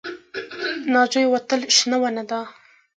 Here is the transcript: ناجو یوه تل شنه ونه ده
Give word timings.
ناجو 0.93 1.19
یوه 1.25 1.39
تل 1.47 1.61
شنه 1.77 1.97
ونه 2.01 2.23
ده 2.29 2.39